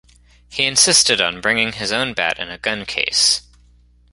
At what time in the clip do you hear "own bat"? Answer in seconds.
1.91-2.39